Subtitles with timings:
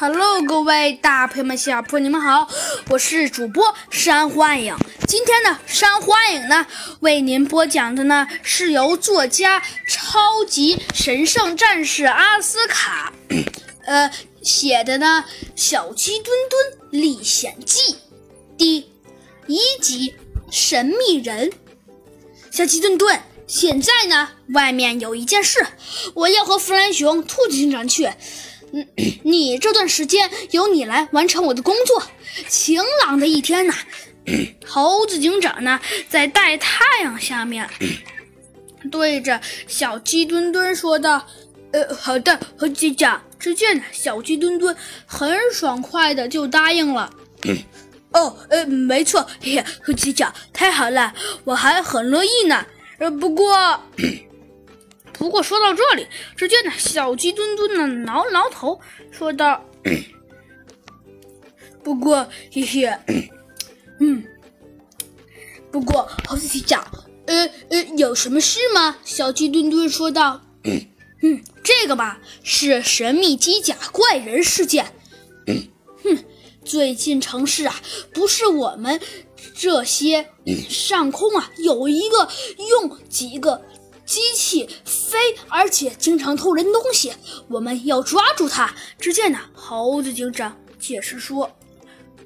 [0.00, 2.48] Hello，各位大朋友们、小朋友们，你们好，
[2.88, 4.74] 我是主播山幻影。
[5.06, 6.66] 今天呢，山幻影呢
[7.00, 13.12] 为您播讲的呢是由作家超级神圣战士阿斯卡，
[13.84, 14.10] 呃
[14.40, 15.22] 写的呢
[15.54, 17.92] 《小鸡墩墩历险记》
[18.56, 18.78] 第
[19.48, 20.12] 一集
[20.50, 21.50] 《神秘人》。
[22.50, 25.66] 小鸡墩墩，现在呢，外面有一件事，
[26.14, 28.10] 我要和弗兰熊、兔子警长去。
[29.22, 32.02] 你这段时间由你来完成我的工作。
[32.48, 33.74] 晴朗的一天呐，
[34.66, 37.68] 猴子警长呢在大太阳下面，
[38.90, 41.26] 对着小鸡墩墩说道
[41.72, 47.10] ：“呃，好的，猴子警长。”只见呢，小鸡墩墩很爽快的就答应了。
[48.12, 51.12] 哦，呃，没错，嘿嘿，猴子警长，太好了，
[51.44, 52.66] 我还很乐意呢。
[52.98, 53.80] 呃，不过。
[55.20, 59.62] 不过说到这里，只见呢小鸡墩墩呢挠挠头，说道
[61.84, 62.88] ：“不过，嘿嘿，
[64.00, 64.24] 嗯，
[65.70, 66.82] 不过猴子警长，
[67.26, 74.86] 呃呃，有什么事吗？”小鸡墩墩说道：“嗯，这个吧，是神秘机甲怪人事件。
[76.02, 76.24] 哼，
[76.64, 77.78] 最近城市啊，
[78.14, 78.98] 不是我们
[79.54, 80.30] 这些
[80.70, 82.26] 上空啊，有一个
[82.70, 83.62] 用几个。”
[84.10, 84.89] 机器飞，
[85.48, 87.12] 而且经常偷人东西，
[87.48, 88.74] 我们要抓住他。
[88.98, 91.50] 只见呢，猴子警长解释说：“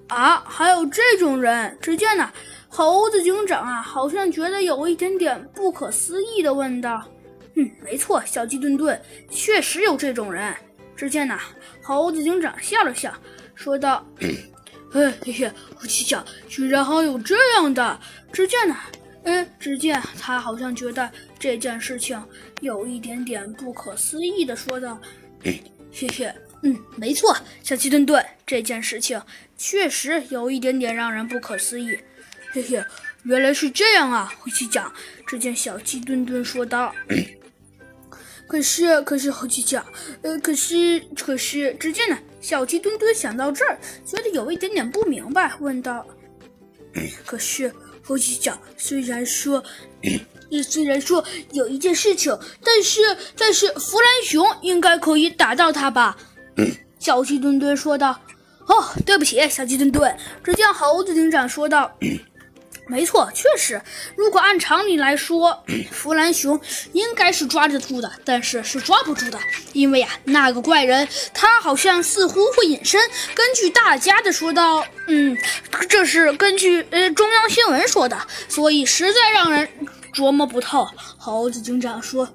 [0.08, 2.30] 啊，还有这种人。”只见呢，
[2.68, 7.02] 猴子警长啊，好像觉得有一点点不可思议的问道
[7.56, 10.54] ：“嗯，没错，小鸡墩墩，确实有这种人。”
[10.96, 11.38] 只见呢，
[11.82, 13.12] 猴子警长笑了笑，
[13.54, 14.06] 说道
[14.90, 17.98] ：“嘿 嘿嘿，猴子警长，居然还有这样的。”
[18.32, 18.76] 只见呢。
[19.24, 22.22] 嗯，只见他好像觉得这件事情
[22.60, 25.00] 有一点点不可思议的说道
[25.90, 29.20] ：“谢谢，嗯，没错，小鸡墩墩，这件事情
[29.56, 31.98] 确实有一点点让人不可思议。”
[32.52, 32.84] 嘿嘿，
[33.24, 34.32] 原来是这样啊！
[34.38, 34.92] 回去讲。
[35.26, 36.94] 只见小鸡墩墩说道
[38.46, 39.84] ：“可是，可是，回去讲，
[40.22, 46.06] 呃，可是，可是，只见呢，小鸡墩墩想到这儿，觉得有一点点不明白，问道：
[47.24, 47.72] 可是？”
[48.06, 49.64] 猴子讲，虽然说，
[50.62, 53.00] 虽然说有一件事情，但是
[53.36, 56.16] 但是弗兰熊应该可以打到他吧？
[56.98, 58.20] 小鸡墩墩说道。
[58.66, 60.16] 哦，对不起，小鸡墩墩。
[60.42, 61.90] 只见猴子警长说道。
[62.86, 63.80] 没错，确实，
[64.14, 66.60] 如果按常理来说， 弗兰熊
[66.92, 69.38] 应该是抓得住的，但是是抓不住的，
[69.72, 73.00] 因为呀，那个怪人他好像似乎会隐身。
[73.34, 75.36] 根据大家的说道，嗯，
[75.88, 78.18] 这是根据呃中央新闻说的，
[78.48, 79.68] 所以实在让人
[80.14, 80.86] 琢磨不透。
[81.16, 82.28] 猴子警长说。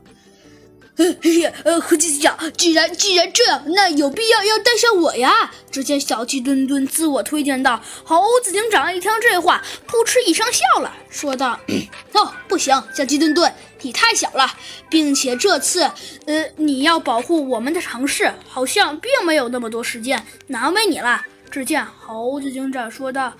[1.21, 5.49] 嘿呀，呃，猴子警长，既然既然这样，那有必要要带上我呀？
[5.71, 7.81] 只见小鸡墩墩自我推荐道。
[8.03, 11.57] 猴子警长一听这话，扑哧一声笑了，说道
[12.11, 13.49] ：“哦，不行，小鸡墩墩，
[13.81, 14.45] 你太小了，
[14.89, 15.89] 并且这次，
[16.25, 23.33] 呃，你要保护我们的城市，好像并没有那么多时间，难为你了。”只见猴子警长说道：“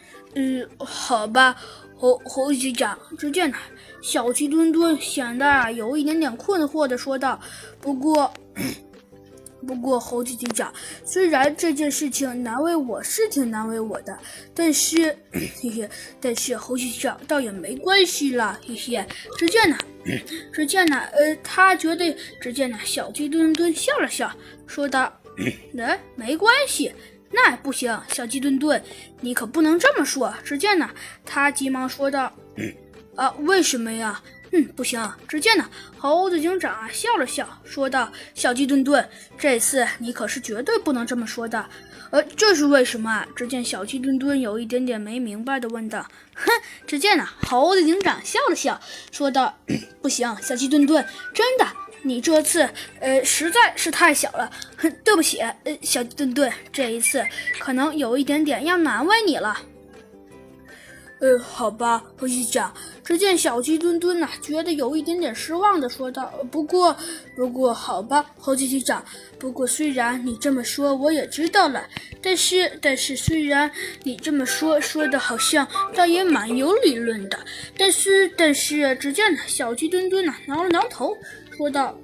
[0.36, 1.56] 嗯，好吧。”
[1.96, 3.56] 猴猴子警长，只见呢，
[4.02, 7.40] 小鸡墩墩显得有一点点困惑的说道
[7.80, 8.32] ：“不过，
[9.66, 10.72] 不过，猴子警长，
[11.04, 14.16] 虽然这件事情难为我是挺难为我的，
[14.54, 15.88] 但是，嘿嘿，
[16.20, 19.04] 但是猴子警长倒也没关系啦，嘿嘿。”
[19.38, 19.76] 只见呢，
[20.52, 24.30] 只见呢，呃，他觉得，只见呢，小鸡墩墩笑了笑，
[24.66, 25.12] 说道
[25.78, 26.92] ：“哎，没关系。”
[27.30, 28.82] 那不行，小鸡墩墩，
[29.20, 30.32] 你可不能这么说。
[30.44, 30.88] 只见呢，
[31.24, 32.32] 他急忙说道
[33.16, 34.22] ：“啊，为什么呀？
[34.52, 41.68] 嗯，不行。”只见呢，猴子警长啊笑了笑，说道：“小鸡墩墩，这次你可是绝对不能这么说的。
[42.10, 46.48] 呃，这是为什么？”只见小鸡墩墩有一点点没明白的问道：“哼！”
[46.86, 49.58] 只见呢，猴子警长笑了笑，说道
[50.00, 51.04] ：“不行，小鸡墩墩，
[51.34, 51.66] 真的。”
[52.06, 52.68] 你这次，
[53.00, 57.24] 呃，实在是太小了，哼，对不起，呃，小墩墩，这一次
[57.58, 59.56] 可能有一点点要难为你了。
[61.18, 62.72] 呃，好吧，猴子警长。
[63.02, 66.94] 只见小鸡墩墩呐，觉得有一点点失望的说道：“不过，
[67.34, 69.02] 不过，好吧，猴子警长。
[69.38, 71.86] 不过，虽然你这么说，我也知道了。
[72.22, 73.70] 但是，但是，虽然
[74.02, 77.38] 你这么说，说的好像倒也蛮有理论的。
[77.78, 81.16] 但是，但是，只见，小鸡墩墩呐，挠了挠头。”
[81.56, 81.98] 说道：“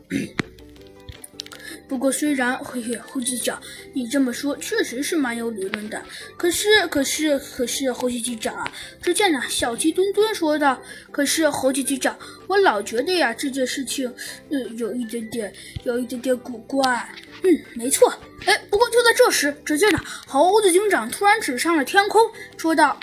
[1.87, 3.61] 不过虽然嘿嘿，猴子警长，
[3.93, 6.03] 你这么说确实是蛮有理论的。
[6.39, 8.73] 可是，可是，可是，猴子警长啊！
[9.03, 10.81] 只见呢，小鸡墩墩说道
[11.13, 14.09] ：‘可是，猴子警长，我老觉得呀，这件事情，
[14.51, 15.53] 呃，有一点点，
[15.85, 17.15] 有一点点古怪。’
[17.45, 18.11] 嗯，没错。
[18.47, 22.23] 哎，不过就在这时，只见呢，猴子警长突然指向了天空，
[22.57, 22.99] 说道：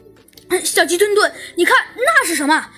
[0.62, 2.68] “小鸡墩墩，你看那是什么？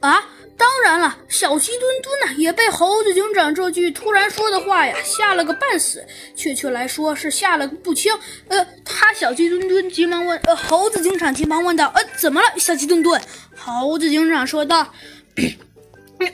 [0.00, 0.24] 啊？”
[0.60, 6.04] 当然了，小鸡墩墩呢也被猴子警长这句突然说的话呀吓了个半死，
[6.36, 8.12] 确切来说是吓了个不轻。
[8.48, 13.18] 呃，他小鸡墩墩急忙问，呃，猴子警长急忙问道，呃，怎么了，小鸡墩墩？
[13.56, 14.82] 猴子警长说道，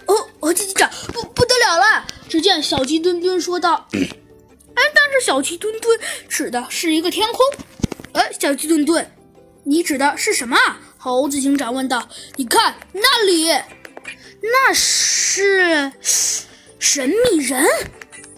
[0.07, 2.05] 哦，猴子警长不不得了了！
[2.29, 4.11] 只见小鸡墩墩说道，哎，
[4.75, 7.39] 但是小鸡墩墩指的是一个天空。
[8.11, 9.09] 呃，小鸡墩墩，
[9.63, 10.57] 你指的是什么？
[10.99, 12.09] 猴子警长问道。
[12.35, 13.53] 你看那里。
[14.53, 15.93] 那是
[16.79, 17.65] 神秘人。